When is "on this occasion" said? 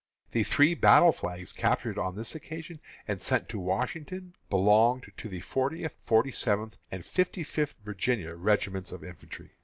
1.99-2.81